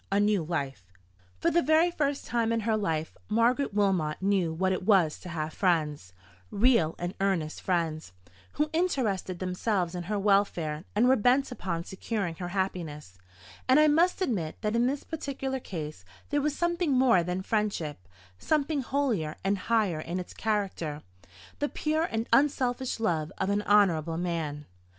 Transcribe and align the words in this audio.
A 0.11 0.19
NEW 0.19 0.43
LIFE. 0.43 0.83
For 1.37 1.51
the 1.51 1.91
first 1.95 2.25
time 2.25 2.51
in 2.51 2.61
her 2.61 2.75
life, 2.75 3.15
Margaret 3.29 3.71
Wilmot 3.71 4.19
knew 4.19 4.51
what 4.51 4.73
it 4.73 4.81
was 4.81 5.19
to 5.19 5.29
have 5.29 5.53
friends, 5.53 6.11
real 6.49 6.95
and 6.97 7.13
earnest 7.21 7.61
friends, 7.61 8.11
who 8.53 8.71
interested 8.73 9.37
themselves 9.37 9.93
in 9.93 10.01
her 10.09 10.17
welfare, 10.17 10.85
and 10.95 11.07
were 11.07 11.15
bent 11.15 11.51
upon 11.51 11.83
securing 11.83 12.33
her 12.37 12.47
happiness; 12.47 13.19
and 13.69 13.79
I 13.79 13.87
must 13.87 14.23
admit 14.23 14.59
that 14.61 14.75
in 14.75 14.87
this 14.87 15.03
particular 15.03 15.59
case 15.59 16.03
there 16.31 16.41
was 16.41 16.55
something 16.57 16.93
more 16.93 17.21
than 17.21 17.43
friendship—something 17.43 18.81
holier 18.81 19.35
and 19.43 19.57
higher 19.69 19.99
in 19.99 20.19
its 20.19 20.33
character—the 20.33 21.69
pure 21.69 22.05
and 22.05 22.27
unselfish 22.33 22.99
love 22.99 23.31
of 23.37 23.51
an 23.51 23.61
honourable 23.61 24.17
man. 24.17 24.65